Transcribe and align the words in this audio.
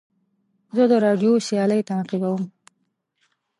زه 0.75 0.83
د 0.91 0.93
راډیو 1.05 1.31
سیالۍ 1.47 1.81
تعقیبوم. 1.89 2.43